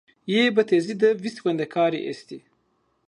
Yê 0.31 0.41
bitezî 0.55 0.95
de 1.01 1.09
vîst 1.23 1.39
wendekarî 1.45 1.99
est 2.11 2.29
ê 2.37 2.39